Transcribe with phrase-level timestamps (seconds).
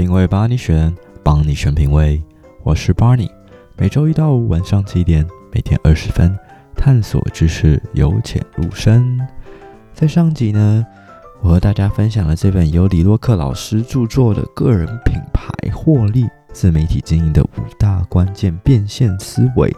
[0.00, 2.22] 品味帮你选，帮你选品味。
[2.62, 3.28] 我是 Barney，
[3.76, 6.34] 每周一到五晚上七点，每天二十分，
[6.74, 9.20] 探索知识，由浅入深。
[9.92, 10.86] 在上集呢，
[11.42, 19.68] 我和大家分享了这本由李洛克老师著作的《个人品牌获利自媒体经营的五大关键变现思维》。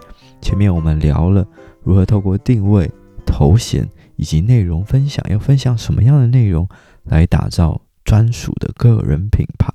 [0.41, 1.45] 前面我们聊了
[1.83, 2.89] 如何透过定位、
[3.27, 6.69] 头衔以及内容分享，要分享什么样的内容
[7.07, 9.69] 来打造专属的个人品牌。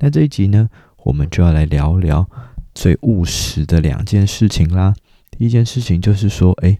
[0.00, 0.68] 那这一集呢，
[1.04, 2.28] 我们就要来聊聊
[2.74, 4.94] 最务实的两件事情啦。
[5.30, 6.78] 第一件事情就是说，哎，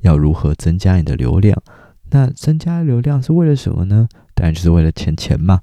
[0.00, 1.60] 要如何增加你的流量？
[2.10, 4.08] 那增加流量是为了什么呢？
[4.34, 5.60] 当然就是为了钱钱嘛。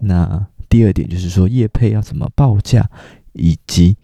[0.00, 2.90] 那第二点就是说，业配要怎么报价，
[3.32, 3.96] 以及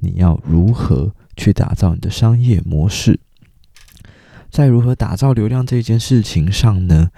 [0.00, 3.20] 你要如何去打造你的商业模式。
[4.50, 7.10] 在如何打造流量这件事情上呢，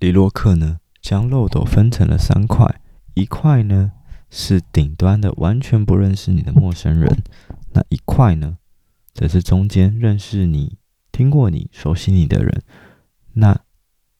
[0.00, 2.80] 李洛克呢将漏斗分成了三块，
[3.14, 3.92] 一块呢
[4.30, 7.22] 是顶端的完全不认识你的陌生人，
[7.72, 8.58] 那一块呢
[9.12, 10.76] 则是中间认识你、
[11.12, 12.62] 听过你、熟悉你的人。
[13.34, 13.60] 那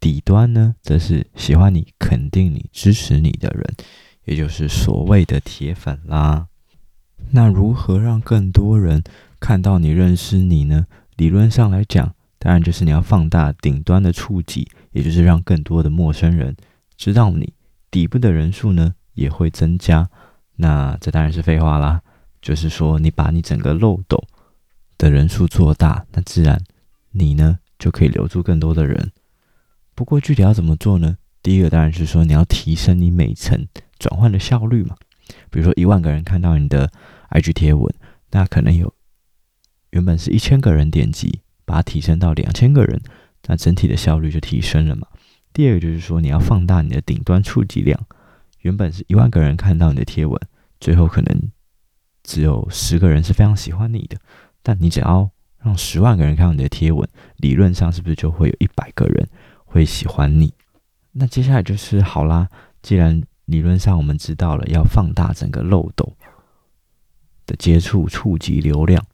[0.01, 3.75] 底端呢，则是喜欢你、肯定你、支持你的人，
[4.27, 6.49] 也就是所谓的铁粉啦。
[7.31, 9.03] 那如何让更多人
[9.41, 10.87] 看到你、认识你呢？
[11.17, 16.55] 理论上来讲，当然就是你要放大顶端的触及，也就是让更多的陌生人
[16.97, 17.54] 知道你。
[17.95, 20.11] 底部的人数呢，也会增加。
[20.57, 22.03] 那这当然是废话啦，
[22.43, 24.21] 就是说你把你整个漏斗
[24.99, 26.61] 的人数做大，那自然
[27.13, 29.13] 你呢，就可以留住更多的人。
[29.95, 31.17] 不过具体要怎么做呢？
[31.41, 33.65] 第一个当然是说你要提升你每层
[33.97, 34.97] 转换的效率嘛。
[35.49, 36.91] 比如说一万个人看到你的
[37.31, 37.95] IG 贴文，
[38.33, 38.93] 那可能有
[39.91, 43.01] 原本是一千个人点击，把它提升到两千个人，
[43.47, 45.07] 那整体的效率就提升了嘛。
[45.55, 47.99] 第二个就是说你要放大你的顶端触及量，
[48.63, 50.39] 原本是一万个人看到你的贴文，
[50.81, 51.51] 最后可能
[52.25, 54.19] 只有十个人是非常喜欢你的，
[54.65, 55.31] 但你只要
[55.63, 59.29] 让十万个人看到你的贴文，理论上是不是就会有一百个人
[59.65, 60.53] 会喜欢你？
[61.13, 62.49] 那接下来就是好啦，
[62.83, 66.17] 既然理论上我们知道了要放大整个漏斗
[67.47, 69.07] 的接触触及流量，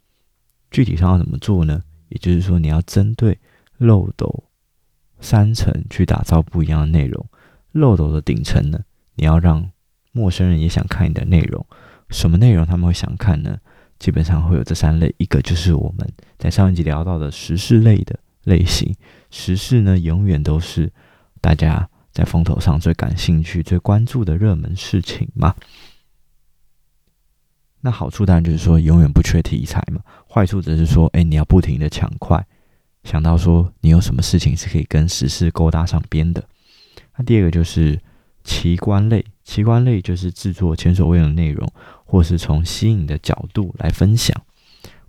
[0.70, 1.82] 具体上要怎么做呢？
[2.08, 3.38] 也就是说，你要针对
[3.76, 4.44] 漏斗
[5.20, 7.24] 三层去打造不一样的内容。
[7.72, 8.80] 漏斗的顶层呢，
[9.14, 9.70] 你要让
[10.12, 11.64] 陌生人也想看你的内容。
[12.08, 13.58] 什么内容他们会想看呢？
[13.98, 18.94] 基本上会有这三类，一个就是我们在上一集聊到的时事类的类型。
[19.30, 20.90] 时事呢，永远都是
[21.40, 25.54] 大家在风头上最感兴趣、最关注的热门事情嘛。
[27.82, 30.00] 那好处当然就是说永远不缺题材嘛。
[30.28, 32.44] 坏处则是说，哎，你要不停的抢快，
[33.04, 36.44] 想到说你有什么事情是可以跟时事勾搭上边的。
[37.16, 38.00] 那第二个就是
[38.44, 41.66] 奇观类，奇观类就是制作前所未有的内容。
[42.04, 44.36] 或是从吸引的角度来分享，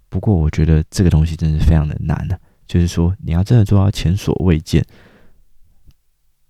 [0.08, 2.40] 不过我觉得这个东西真是非常的难呢、啊。
[2.68, 4.86] 就是说，你要真的做到前所未见，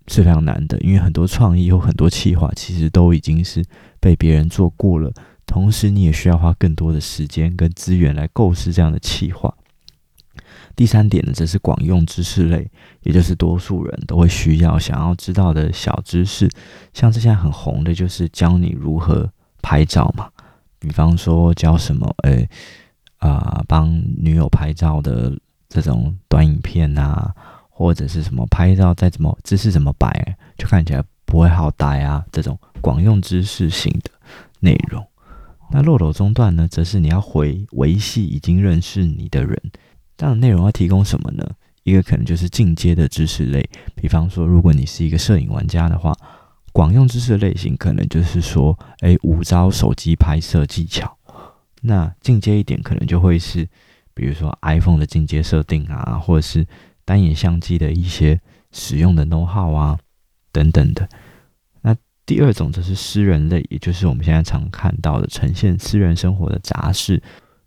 [0.10, 0.78] 是非常难的。
[0.82, 3.64] 因为很多创意有很多企划，其实都已经是
[4.02, 5.10] 被别人做过了。
[5.46, 9.56] 同时，你也需要花更多的时间跟资源来构思这样的企划。
[10.76, 12.70] 第三点呢，则是广用知识类，
[13.04, 16.50] 也就是多数人都会需要、想要知道的小知识。
[16.94, 19.32] 像这现在很红的，就是教你如何
[19.62, 20.30] 拍照嘛。
[20.80, 22.50] 比方说教什么，诶
[23.18, 25.32] 啊，帮女友拍照的
[25.70, 27.32] 这种短影片啊，
[27.70, 34.10] 或者是什么拍照再怎么姿势怎么摆，就看起来不会好呆啊，这种广用知识型的
[34.60, 35.06] 内容。
[35.74, 39.56] 那漏斗中段呢，则是你要回维系已经认识你的人，
[40.22, 41.44] 这样的内容要提供什么呢？
[41.82, 46.16] 一个可能就是进阶的知识类，比方说如果你是一个摄影玩家的话。
[46.74, 51.18] 广用知识的类型可能就是说，哎，五招手机拍摄技巧。
[51.82, 53.68] 那进阶一点，可能就会是，
[54.14, 56.66] 比如说 iPhone 的进阶设定啊，或者是
[57.04, 58.40] 单眼相机的一些
[58.72, 60.00] 使用的 know-how 啊，
[60.54, 61.10] 等等的。
[61.82, 61.94] 那
[62.26, 67.22] 第二种则是私人类，也就是我们现在常看到的呈现私人生活的杂事、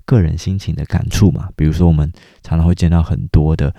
[0.05, 1.49] 个人心情的感触嘛。
[1.57, 2.13] 比如说，我们
[2.43, 3.75] 常常会见到很多的。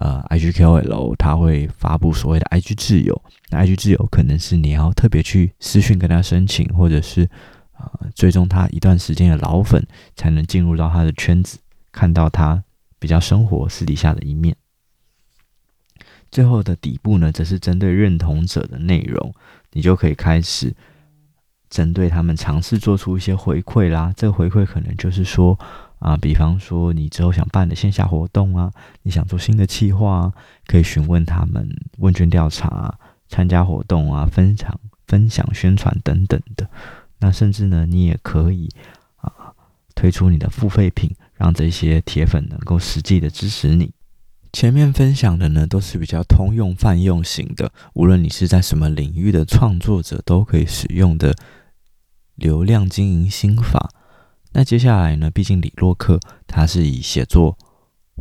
[0.00, 3.20] 呃，IG KOL 他会发布所谓的 IG 挚友，
[3.50, 7.28] 那 IG 挚友可能是你要特别去私讯跟他申请，或者是
[7.76, 9.84] 呃追踪他一段时间的老粉，
[10.14, 11.58] 才能进入到他的圈子，
[11.90, 12.62] 看到他
[13.00, 14.54] 比较生活私底下的一面。
[16.30, 19.34] 最后的底部呢，则是针对认同者的内容，
[19.72, 20.72] 你就可以开始
[21.70, 24.12] 针对他们尝试做出一些回馈啦。
[24.16, 25.58] 这个回馈可能就是说。
[25.98, 28.70] 啊，比方说你之后想办的线下活动啊，
[29.02, 30.32] 你想做新的企划啊，
[30.68, 32.94] 可以询问他们问卷调查啊，
[33.28, 34.78] 参加活动啊，分享
[35.08, 36.70] 分享、宣传等等的。
[37.18, 38.68] 那甚至呢，你也可以
[39.16, 39.52] 啊
[39.96, 43.90] 推出你的付费品，让这些铁粉能够实际的支持你。
[44.52, 51.34] 前面分享的呢，都是比较通用泛用型的，无论你是在什么领域的创作者，都可以使用的
[52.38, 53.90] 流量经营心法。
[54.52, 57.58] 那接下来呢，毕竟李洛克他是以写作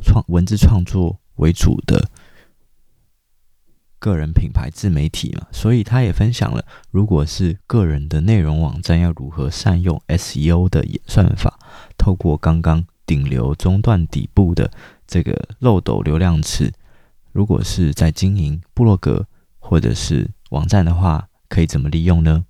[0.04, 2.10] 创文字创作为主的
[4.00, 11.58] 个人品牌自媒体嘛，所以他也分享了，如果是个人的内容网站，要如何善用 SEO 的演算法，
[11.98, 14.72] 透过刚刚顶流中段底部的。
[15.08, 16.74] 这个漏斗流量池，
[17.32, 19.26] 如果是在经营部落格
[19.58, 22.44] 或者是网站的话，可以怎么利用呢？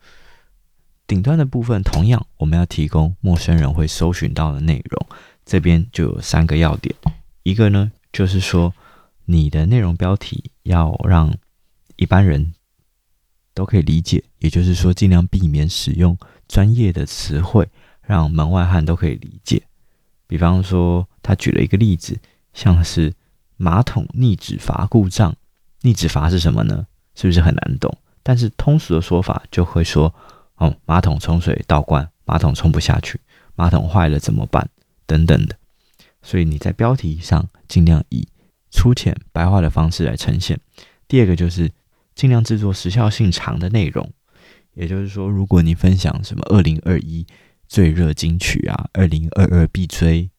[1.07, 5.07] 顶端的部分，同样我们要提供陌生人会搜寻到的内容，
[5.45, 6.93] 这边就有三个要点。
[7.43, 8.73] 一个呢，就是说
[9.25, 11.33] 你的内容标题要让
[11.95, 12.53] 一般人
[13.53, 16.17] 都可以理解，也就是说尽量避免使用
[16.47, 17.67] 专业的词汇，
[18.01, 19.63] 让门外汉都可以理解。
[20.27, 22.19] 比方说，他举了一个例子。
[22.53, 23.13] 像是
[23.55, 25.35] 马桶逆止阀故障，
[25.83, 26.87] 逆止阀是什么呢？
[27.13, 27.95] 是不是很难懂？
[28.23, 30.11] 但是通俗的说法就会说，
[30.57, 33.19] 哦，马桶冲水倒灌，马桶冲不下去，
[33.55, 34.69] 马桶坏了怎么办？
[35.05, 35.55] 等等的。
[36.21, 38.27] 所以你在标题上尽量以
[38.69, 40.59] 粗浅白话的方式来呈现。
[41.07, 41.71] 第二个就是
[42.15, 44.11] 尽量制作时效性长的内容，
[44.73, 47.25] 也就是说，如果你分享什么二零二一
[47.67, 50.29] 最热金曲啊，二零二二必追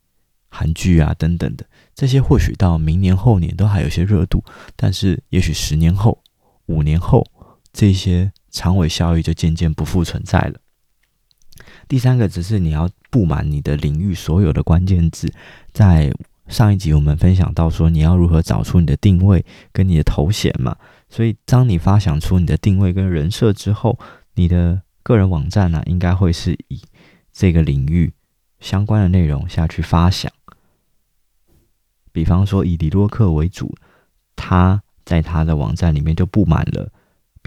[0.49, 1.65] 韩剧啊等等的。
[1.95, 4.45] 这些或许到明年后年都还有些热度，
[4.77, 6.23] 但是也许十年后、
[6.67, 7.27] 五年后，
[7.73, 10.55] 这些长尾效益就渐渐不复存在了。
[11.87, 15.33] 第三个，只是你要布满你的领域所有的关键字。
[15.73, 16.13] 在
[16.47, 20.77] 上一集我们分享到说，你要如何找出你的定位跟你的头衔嘛。
[21.09, 23.99] 所以，当你发想出你的定位跟人设之后，
[24.35, 26.83] 你的个人网站呢、应该会是以
[27.33, 28.13] 这个领域
[28.61, 30.31] 相关的内容下去发想。
[32.13, 33.75] 比方说，以李洛克为主，
[34.37, 36.91] 他在他的网站里面就布满了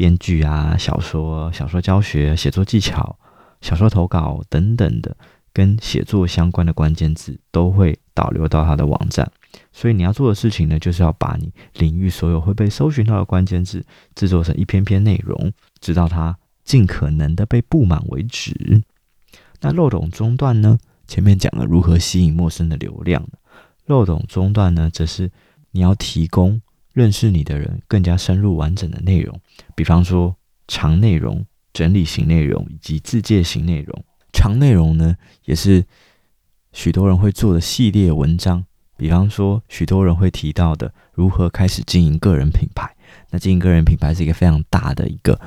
[0.01, 3.15] 编剧啊、小说、小说教学、写作技巧、
[3.61, 5.15] 小说投稿等等的
[5.53, 9.31] 跟写作相关的关键字，都会导流到他的网站。
[9.71, 18.81] 所以你要做的事情呢，就是要把你领域所有会被搜寻到的关键字制作成一篇篇内容，直到它尽可能的被布满为止。
[19.59, 20.79] 那漏洞中段呢？
[21.07, 23.23] 前面讲了如何吸引陌生的流量。
[23.85, 25.29] 漏洞中段呢，则是
[25.69, 26.59] 你要提供
[26.93, 29.39] 认识你的人更加深入完整的内容，
[29.75, 30.35] 比方说
[30.67, 34.03] 长内容、整理型内容以及自介型内容。
[34.33, 35.15] 长内容呢，
[35.45, 35.85] 也是
[36.71, 38.65] 许多人会做的系列文章，
[38.97, 42.95] 比方说许多人会提到的如何开始经营个人品牌。
[43.29, 45.39] 那经营个人品牌是一个非常大的一个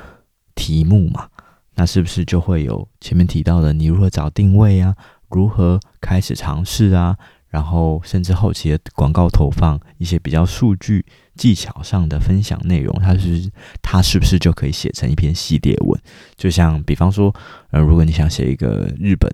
[0.54, 1.28] 题目嘛，
[1.74, 4.94] 那是不是就会有前面提到的你如何找定位啊，
[5.28, 7.18] 如何开始尝试啊？
[7.54, 11.06] 然后，甚至后期的广告投放，一些比较数据
[11.36, 13.48] 技巧上的分享内容，它是
[13.80, 15.96] 它是不是就可以写成一篇系列文？
[16.34, 17.32] 就像比方说，
[17.70, 19.30] 呃，如果你想写一个日本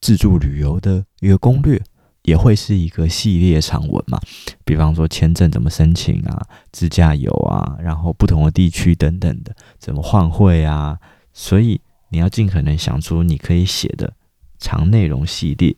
[0.00, 1.82] 自助旅游的一个攻略，
[2.22, 4.16] 也会是一个系列长文嘛？
[4.64, 10.96] 比方说签证怎么申请啊，自驾游啊，然后不同的地区等等的，怎么换汇啊？
[11.32, 14.12] 所以你要尽可能想出你可以写的
[14.60, 15.74] 长内容系列。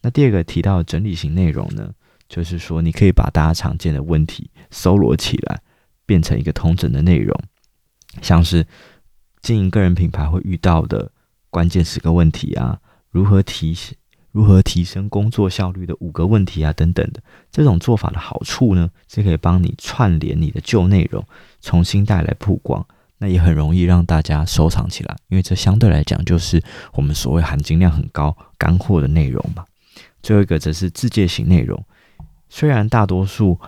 [0.00, 1.92] 那第二个提到整理型内容呢，
[2.28, 5.60] 就是说你可以把大家常见的问题搜罗起来，
[6.06, 7.36] 变成一个通整的内容，
[8.22, 8.66] 像是
[9.40, 11.10] 经营个人品牌会遇到的
[11.50, 12.78] 关键十个问题啊，
[13.10, 13.76] 如何提
[14.30, 17.20] 如何提升工作效率的五个问题啊等等的。
[17.50, 21.24] 这种做法的好处呢，是可以帮你串联你的旧内容，
[21.60, 22.86] 重新带来曝光，
[23.18, 26.62] 那也很容易让大家收藏起来，因为这相对来讲就是
[26.92, 29.64] 我们所谓含金量很高干货的内容嘛。
[30.22, 31.82] 最后一个则是自介型内容，
[32.48, 33.58] 虽然大多数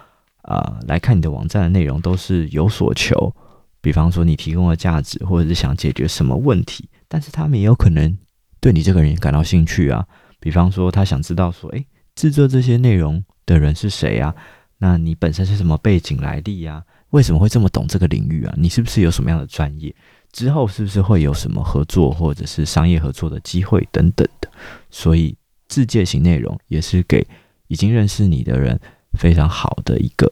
[0.42, 3.32] 啊、来看你的网站的内容都是有所求，
[3.80, 8.18] 比方说你提供的价值或者是想解决什么问题，但是他们也有可能
[8.58, 10.04] 对你这个人感到兴趣啊。
[10.40, 14.34] 比方说他想知道说，诶，制作这些内容的人是谁啊？
[14.78, 16.82] 那你本身是什么背景来历呀？
[17.10, 18.54] 为什么会这么懂这个领域啊？
[18.56, 19.94] 你是不是有什么样的专业？
[20.32, 24.50] 之后是不是会有什么合作或者是商业合作的机会等等的？
[24.90, 25.36] 所以。
[25.70, 27.24] 自介型内容也是给
[27.68, 28.78] 已经认识你的人
[29.12, 30.30] 非常好的一个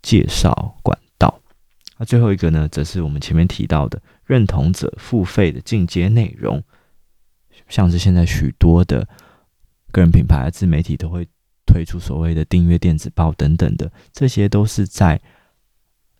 [0.00, 1.38] 介绍管道。
[1.98, 6.62] 那最后一个呢，则是我们前面提到的认同者付费的进阶内容，
[7.68, 9.06] 像是现在许多的
[9.92, 11.28] 个人品牌自媒体都会
[11.66, 15.20] 推出所谓的订阅电子报等等的，这些都是在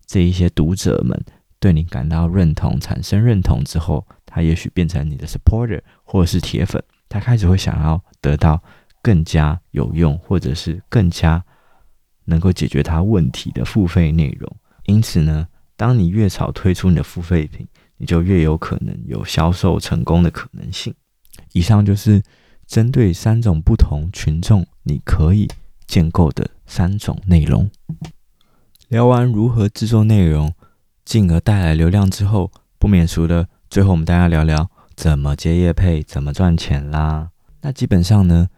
[0.06, 1.24] 这一些读者们
[1.58, 8.62] 对你感到认同，产生认同之后，他也许变成你的 supporter 或者是铁粉，他开始会想要得到
[9.02, 11.42] 更加有用或者是更加
[12.24, 14.56] 能够解决他问题的付费内容。
[14.84, 15.46] 因此呢，
[15.76, 20.94] 当你越早推出你的付费品，你就越有可能有销售成功的可能性。
[21.52, 22.22] 以上就是
[22.66, 25.48] 针对三种不同群众你可以
[25.86, 27.70] 建构的三种内容。
[28.88, 30.52] 聊完如何制作内容，
[31.04, 37.30] 进而带来流量之后，不免俗的，最后我们大家聊聊怎么接业配，怎么赚钱啦。
[37.60, 38.48] 那基本上呢，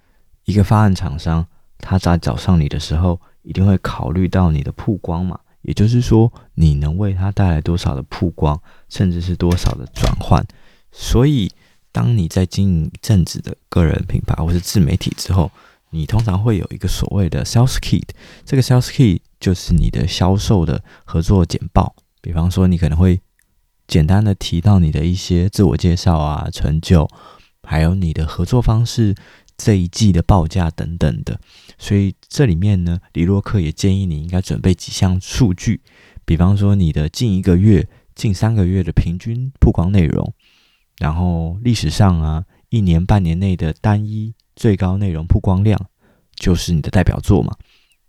[0.46, 10.42] 一个发案厂商他在找上你的时候，一定会考虑到你的曝光嘛，也就是说，你能为他带来多少的曝光，甚至是多少的转换。
[10.90, 11.52] 所以，
[11.92, 15.50] 当你在经营一阵子的个人品牌或是自媒体之后，
[15.90, 18.08] 你通常会有一个所谓的 sales kit，
[18.46, 21.94] 这个 sales kit 就是你的销售的合作简报。
[22.22, 23.20] 比方说，你可能会
[23.90, 27.08] 简单的提到你的一些自我介绍啊、成就，
[27.64, 29.16] 还有你的合作方式、
[29.58, 31.40] 这一季的报价等等的。
[31.76, 35.80] 所以这里面呢，李洛克也建议你应该准备几项数据，
[36.24, 40.32] 比方说你的近一个月、近三个月的平均曝光内容，
[40.98, 45.76] 然后历史上啊一年、半年内的单一最高内容曝光量，
[46.36, 47.56] 就是你的代表作嘛。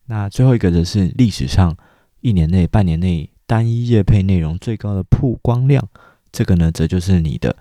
[0.05, 1.75] 那最后一个则是历史上
[2.19, 3.31] 一年内、半年内。
[3.51, 5.85] 单一业配内容最高的曝光量，
[6.31, 7.53] 这个呢，则就是你的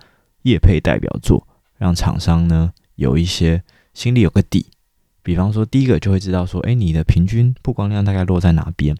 [0.43, 1.45] 业配代表作，
[1.77, 3.61] 让厂商呢有一些
[3.93, 4.67] 心里有个底。
[5.21, 8.95] 比方说，第一个就会知道说，哎，你的平均曝光量大概落在哪边？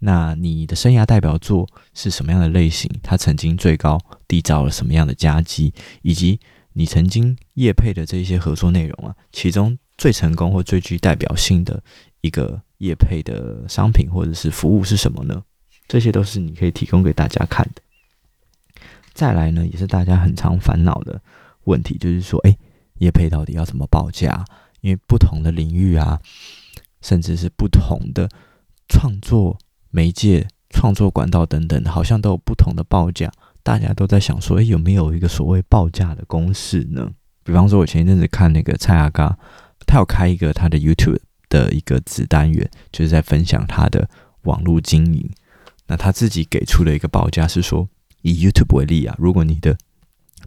[0.00, 2.90] 那你的生涯代表作是什么样的类型？
[3.04, 5.72] 它曾经最高缔造了什么样的佳绩？
[6.02, 6.40] 以及
[6.72, 11.80] 你曾经业配的这些合作内容啊，其中最成功或最具代表性的
[12.20, 15.40] 一个业配的商品或者是服务是什么呢？
[15.92, 17.82] 这些都是你可以提供给大家看的。
[19.12, 21.20] 再来呢，也是大家很常烦恼的
[21.64, 22.56] 问题，就是说，哎，
[23.00, 24.42] 业配到底要怎么报价？
[24.80, 26.18] 因为不同的领域啊，
[27.02, 28.26] 甚至是不同的
[28.88, 29.58] 创作
[29.90, 33.30] 媒介、创作管道等等，好像都有不同的报价。
[33.62, 37.12] 大家都在想说，哎，有没有一个所谓报价的公式呢？
[37.44, 39.38] 比方说，我前一阵子看那个蔡阿嘎，
[39.86, 41.20] 他有开一个他的 YouTube
[41.50, 44.08] 的一个子单元，就是在分享他的
[44.44, 45.30] 网络经营。
[45.86, 47.88] 那他自己给出的一个报价是说，
[48.22, 49.76] 以 YouTube 为例啊，如果你的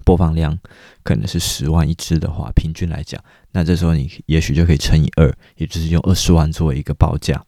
[0.03, 0.57] 播放量
[1.03, 7.43] 可能是十万一支的话，平均来讲，那这时候你也许就可以乘以二，也就是用二十万作为一个报价。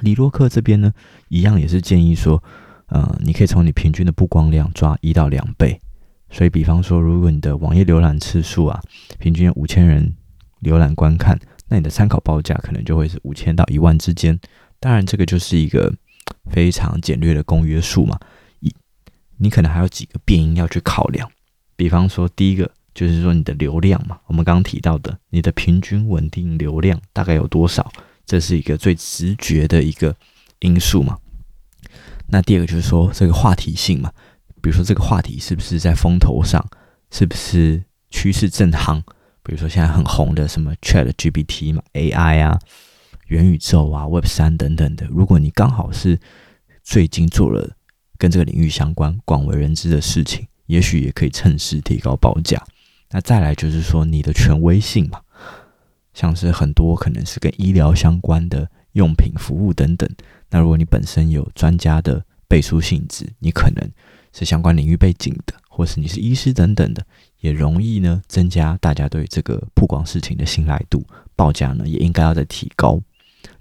[0.00, 0.92] 李洛克这边呢，
[1.28, 2.42] 一样也是建议说，
[2.86, 5.80] 呃，你可以从你平均的曝光量抓一到两倍。
[6.30, 8.80] 所以，比方说，如果你的网页浏览次数啊，
[9.18, 10.14] 平均五千人
[10.62, 14.38] 浏览观看，那你的参考报价可能就会是五千到一万之间。
[14.78, 15.94] 当然，这个就是一个。
[16.50, 18.18] 非常简略的公约数嘛，
[18.60, 18.74] 一，
[19.36, 21.30] 你可能还有几个变因要去考量，
[21.76, 27.92] 比方说第一个就是说你的流量嘛，我们刚刚提到的你的平均稳定流量大概有多少，
[28.26, 30.16] 这是一个最直觉的一个
[30.60, 31.16] 因素嘛。
[32.26, 34.12] 那第二个就是说这个话题性嘛，
[34.60, 36.64] 比如说这个话题是不是在风头上，
[37.10, 39.00] 是不是趋势正夯，
[39.42, 42.58] 比如说现在很红的什么 ChatGPT 嘛，AI 啊。
[43.28, 46.18] 元宇宙啊，Web 三等等的，如果你刚好是
[46.82, 47.76] 最近做了
[48.16, 52.62] 跟这个领域相关、广为人知的事情，也许也可以趁势提高报价。
[53.10, 55.20] 那再来就是说你的权威性嘛，
[56.14, 60.08] 像是很多可能是跟医疗相关的用品、服务等等。
[60.50, 63.90] 那如果你本身有专家的背书性质，你可能
[64.32, 67.04] 是相关领域背景的，或是你是医师等等的，
[67.40, 71.04] 也容易呢增加大家对这个曝光事情的信赖度，
[71.36, 72.98] 报价呢也应该要再提高。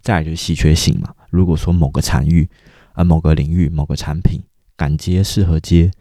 [0.01, 1.13] 再来就是稀缺性嘛。
[1.29, 2.49] 如果说某个产域、
[2.93, 4.41] 呃某个领域、某个产品
[4.75, 5.91] 敢接、适合接、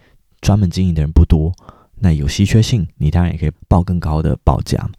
[0.41, 1.53] 专门经营的人不多，
[1.97, 4.91] 那有稀缺性，你当然也可以报更高的报价嘛。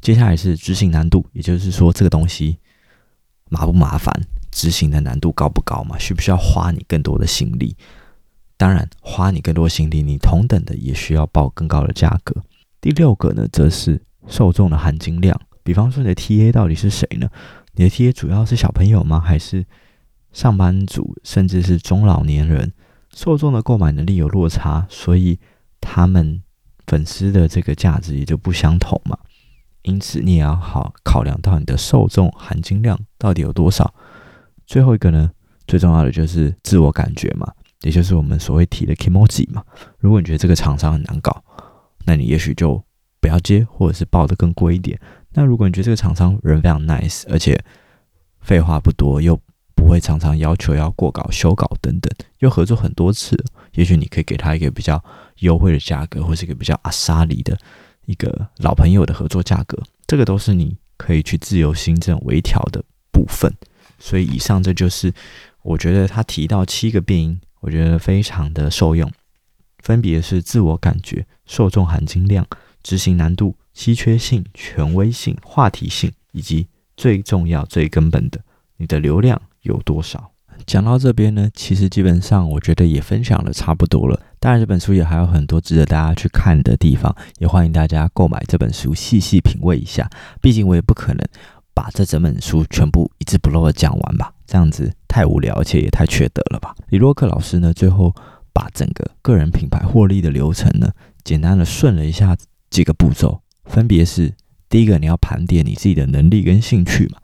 [0.00, 2.58] 接下来是执行难度，也就是说这个东西
[3.48, 4.12] 麻不麻烦，
[4.50, 5.98] 执行的难度高不高嘛？
[5.98, 7.76] 需不需要花你更多的心力？
[8.56, 12.34] 当然，花你更多心力，你同等的也需要报更高的价格。
[12.80, 15.40] 第六个呢，则是受众的含金量。
[15.62, 17.28] 比方说，你的 TA 到底是谁呢？
[17.78, 19.20] 你的 TA 主要是小朋友吗？
[19.20, 19.64] 还是
[20.32, 22.72] 上班族，甚至是中老年人？
[23.14, 25.38] 受众的购买能力有落差，所以
[25.80, 26.42] 他们
[26.88, 29.16] 粉丝的这个价值也就不相同嘛。
[29.82, 33.94] 因此，你也要好考量到你的受众含金量到底有多少。
[34.66, 35.30] 最后一个呢，
[35.68, 37.48] 最重要的就是自我感觉嘛，
[37.82, 39.62] 也就是我们所谓提的 kimoji 嘛。
[40.00, 41.44] 如果你觉得这个厂商很难搞，
[42.04, 42.82] 那你也许就
[43.20, 45.00] 不要接，或者是报得更贵一点。
[45.38, 47.56] 那如果你觉得这个厂商人非常 nice，而且
[48.40, 49.40] 废话不多，又
[49.76, 53.36] 不会常常要求要过稿、修稿等等，又合作很多次，
[53.74, 55.00] 也许你可以给他一个比较
[55.38, 57.56] 优惠的价格，或是一个比较阿莎里的
[58.06, 63.54] 一个老朋友的合作价格，这个都是你可以去自由行政微调的部分。
[64.00, 65.14] 所以以上这就是
[65.62, 69.08] 我觉得他提到七个变因，我觉得非常的受用，
[69.84, 72.44] 分别是自我感觉、受众含金量、
[72.82, 76.66] 执行难度、稀缺性、权威性、话题性，以及
[76.96, 78.40] 最重要、最根本的，
[78.76, 80.32] 你的流量有多少。
[80.66, 84.20] 讲到这边呢，其实基本上我觉得也分享的差不多了。
[84.40, 90.10] 当然，这本书也还有很多值得大家去看的地方，也欢迎大家购买这本书，细细品味一下。
[90.40, 91.24] 毕竟我也不可能
[91.72, 96.74] 把这整本书全部一字不漏的讲完吧，这样子太无聊，而且也太缺德了吧。
[96.88, 98.12] 李洛克老师呢，最后
[98.52, 100.90] 把整个个人品牌获利的流程呢，
[101.22, 102.36] 简单的顺了一下
[102.70, 104.34] 几个步骤，分别是：
[104.68, 107.18] 第一个，你要盘点你自己的能力跟兴趣嘛。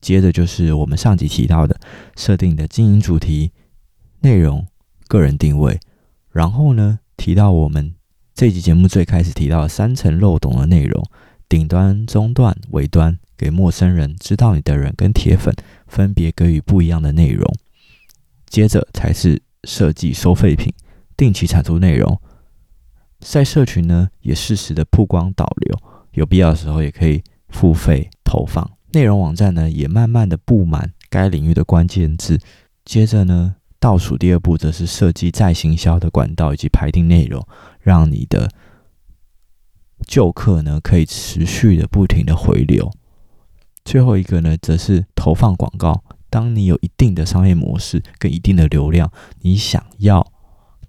[0.00, 1.78] 接着就是我们上集提到的
[2.16, 3.52] 设定的经营主题、
[4.20, 4.66] 内容、
[5.06, 5.78] 个人定位，
[6.32, 7.94] 然后呢，提到我们
[8.34, 11.04] 这集节目最开始提到的三层漏洞的内容：
[11.48, 15.54] 顶端、中段、尾端，给陌生人、知道你的人跟铁粉
[15.86, 17.48] 分别给予不一样的内容。
[18.46, 20.72] 接着才是设计收费品，
[21.16, 22.20] 定期产出内容，
[23.24, 25.78] 在社群呢也适时的曝光导流，
[26.12, 28.68] 有必要的时候也可以付费投放。
[28.92, 32.38] 内容网站呢，也慢慢的布满该领域的关键字。
[32.84, 37.46] 接着呢，倒数第二步则是设计再行销的管道以及排定内容，
[37.80, 38.50] 让你的
[40.06, 42.90] 旧客呢可以持续的不停的回流。
[43.84, 46.02] 最后一个呢，则是投放广告。
[46.28, 49.10] 当你有一定的商业模式跟一定的流量，
[49.42, 50.26] 你想要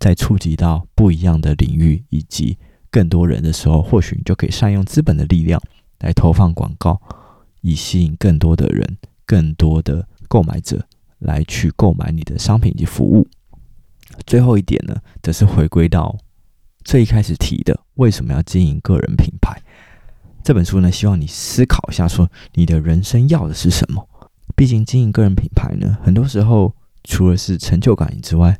[0.03, 2.57] 在触及到不一样的领域以及
[2.91, 5.61] 更多人的时候，或许你就可以善用资本的力量
[5.99, 7.01] 来投放广告。
[7.61, 10.85] 以吸引更多的人、更多的购买者
[11.19, 13.25] 来去购买你的商品及服务。
[14.27, 16.17] 最后一点呢，则是回归到
[16.83, 19.57] 最一开始提的，为什么要经营个人品牌？
[20.43, 24.05] 这本书呢，希望你思考一下，说你的人生要的是什么？
[24.57, 28.59] 毕竟经营个人品牌呢，很多时候除了是成就感之外，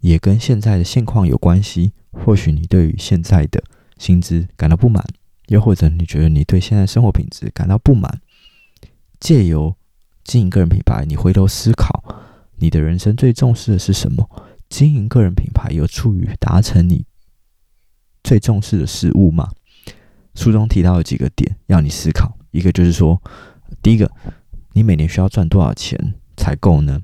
[0.00, 1.92] 也跟现在的现况有关系。
[2.12, 3.62] 或许你对于现在的
[3.98, 5.04] 薪资感到不满。
[5.48, 8.20] 又或者你觉得你对现在生活品质感到不满，
[9.20, 9.76] 借由
[10.24, 12.02] 经营个人品牌，你回头思考，
[12.56, 14.28] 你的人生最重视的是什么？
[14.68, 17.04] 经营个人品牌有助于达成你
[18.24, 19.52] 最重视的事物吗？
[20.34, 23.22] 书中提到的几个点要你思考，一个就是说，
[23.80, 24.10] 第一个，
[24.72, 27.02] 你每年需要赚多少钱才够呢？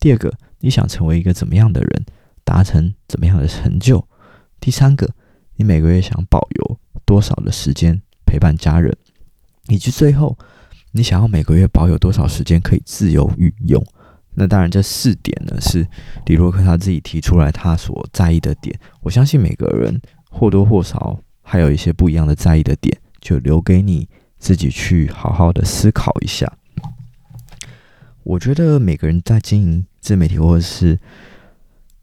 [0.00, 2.06] 第二个，你想成为一个怎么样的人，
[2.44, 4.06] 达成怎么样的成就？
[4.60, 5.08] 第三个，
[5.56, 8.96] 你每个月想保有多少的时间陪伴家人，
[9.68, 10.36] 以及最后
[10.92, 13.84] 你想要每个月保有多少时间可以自由运用？
[14.34, 15.86] 那当然，这四点呢是
[16.24, 18.78] 李洛克他自己提出来他所在意的点。
[19.02, 20.00] 我相信每个人
[20.30, 26.50] 或多或少还有一些不一样的在意的点，就留给你自己去好好的思考一下。
[28.22, 30.98] 我觉得每个人在经营自媒体或者是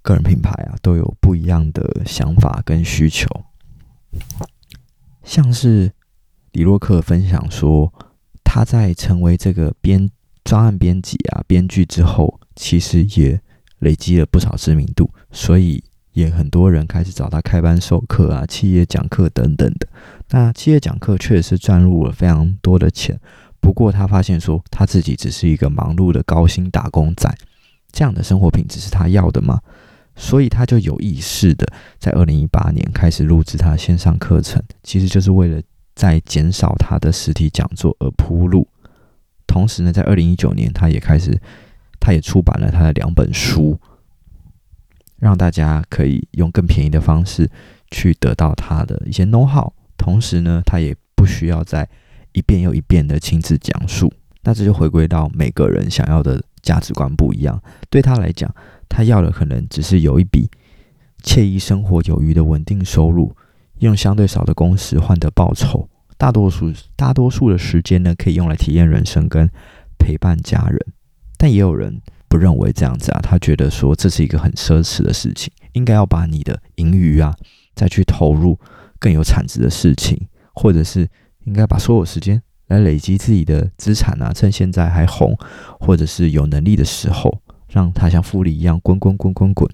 [0.09, 3.27] 个人品牌啊，都有不一样的想法跟需求。
[5.23, 5.91] 像是
[6.53, 7.93] 李洛克分享说，
[8.43, 10.09] 他在成为这个编
[10.43, 13.39] 专案编辑啊、编剧之后，其实也
[13.77, 19.87] 累积了不少知名度，所以也很多人开始找他开班授课啊、企业讲课等等的。
[20.31, 23.19] 那企业讲课确实是赚入了非常多的钱，
[23.59, 27.31] 不过他发现说，他自己只是一个忙碌的高薪打工仔，
[27.91, 29.61] 这样的生活品质是他要的吗？
[30.21, 31.65] 所以他就有意识的
[31.97, 35.62] 在二零一八年开始录制他的线上课程，其实就是为了
[35.95, 38.67] 在减少他的实体讲座而铺路。
[39.47, 41.39] 同时呢，在二零一九年，他也开始，
[42.01, 43.79] 他也出版了他的两本书，
[45.17, 47.49] 让大家可以用更便宜的方式
[47.89, 49.71] 去得到他的一些 know-how。
[49.97, 51.88] 同时呢，他也不需要再
[52.34, 54.12] 一遍又一遍的亲自讲述。
[54.43, 58.53] 那这就回归到每个人想要的价值观不一样，对他来讲。
[58.89, 60.49] 他要的可能只是有一笔
[61.23, 63.34] 惬意生活有余的稳定收入，
[63.80, 65.88] 用相对少的工时换得报酬。
[66.17, 69.49] 大多数大多数的时间呢，可以用来体验人生跟
[69.97, 70.78] 陪伴家人。
[71.38, 77.34] 但也有人不认为这样子啊，他觉得说这是一个很奢侈的事情，应该要把你的盈余啊
[77.73, 78.60] 再去投入
[78.99, 81.08] 更有产值的事情，或者是
[81.45, 85.38] 应该把所有时间来累积自己的资产啊，趁现在还红
[85.80, 87.41] 或者是有能力的时候。
[87.69, 89.69] 让它像复利一样滚滚滚滚滚，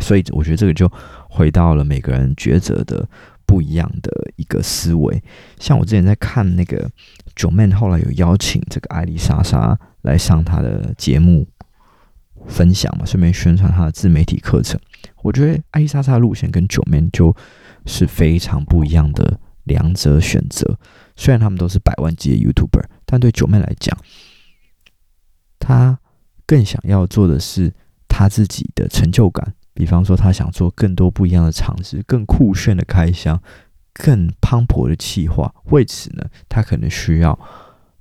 [0.00, 0.90] 所以我觉得这个就
[1.28, 3.08] 回到了每个人抉择的
[3.46, 5.22] 不一样的一个思维。
[5.58, 6.90] 像我之前在看那个
[7.34, 11.48] Joeman，后来有邀请这个艾丽莎莎来上他的节目
[12.46, 14.78] 分享嘛，顺便宣传他的自媒体课程。
[15.22, 17.34] 我觉得艾丽莎莎的路线跟 Joeman 就
[17.86, 20.78] 是非常不一样的两者选择。
[21.16, 23.96] 虽然他们都是百万级的 YouTuber，但对 Joeman 来讲，
[25.58, 25.98] 他
[26.52, 27.72] 更想要做的是
[28.06, 29.54] 他自己的成就感。
[29.72, 33.42] 比方说，他想做更多不一样的尝试，更酷炫的开箱，
[33.94, 35.50] 更磅礴的企划。
[35.70, 37.38] 为此呢，他可能需要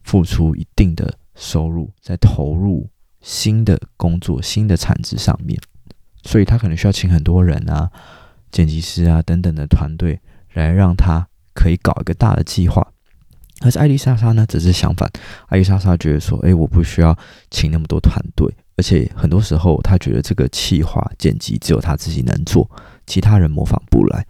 [0.03, 2.89] 付出一定的收入，在投入
[3.21, 5.57] 新的工作、新的产值上面。
[6.23, 7.89] 所以他可能需要请很多人啊，
[8.51, 10.19] 剪辑师啊等等的团队
[10.51, 12.90] 来让他可以搞一个大的计划。
[13.61, 15.09] 而是艾丽莎莎呢，则是相反。
[15.47, 17.17] 艾丽莎莎觉得说：“诶，我不需要
[17.49, 22.69] 请那么多团队，而且很多时候，她觉得这个企划剪辑只有她自己能做，
[23.05, 24.25] 其他人模仿不来。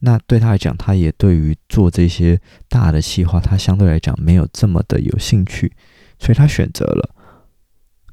[0.00, 5.72] 那对她来讲，她也对于做这些大的企划，她相对来讲没有这么的有兴趣，
[6.18, 7.14] 所以她选择了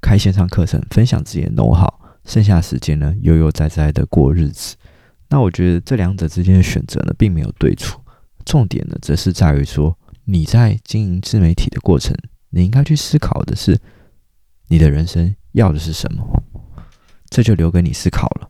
[0.02, 1.92] 开线上课程，分享自己的 know-how，
[2.26, 4.76] 剩下的时间呢，悠悠哉哉的过日子。
[5.30, 8.00] 那我觉得这两者之间的选择呢，并没有对错。”
[8.46, 12.16] 重点呢，则是在于说，你在经营自媒体的过程，
[12.52, 13.78] 你应该去思考的是，
[14.68, 16.24] 你的人生要的是什么？
[17.30, 18.50] 这就留给你思考了。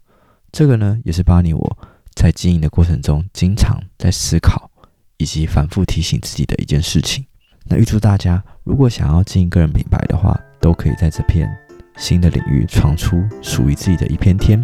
[0.51, 1.77] 这个呢，也是巴尼我
[2.13, 4.69] 在经营的过程中，经常在思考
[5.17, 7.25] 以及反复提醒自己的一件事情。
[7.65, 11.49] 那预祝大家，如果想要经营个人品牌的话，都可以在这片
[11.97, 14.63] 新的领域闯出属于自己的一片天。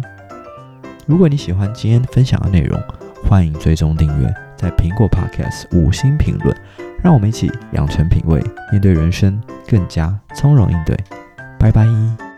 [1.06, 2.80] 如果你喜欢今天分享的内容，
[3.24, 4.51] 欢迎追踪订阅。
[4.62, 6.56] 在苹果 Podcast 五星评论，
[7.02, 10.96] 让我们一起养成品味，面对人生更加从容应对。
[11.58, 12.31] 拜拜。